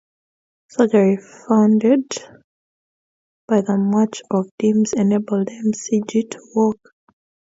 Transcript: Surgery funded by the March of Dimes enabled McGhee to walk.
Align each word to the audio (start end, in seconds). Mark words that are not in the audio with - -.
Surgery 0.71 1.17
funded 1.17 2.09
by 3.47 3.61
the 3.61 3.77
March 3.77 4.23
of 4.31 4.49
Dimes 4.57 4.93
enabled 4.93 5.49
McGhee 5.49 6.27
to 6.31 6.39
walk. 6.55 6.79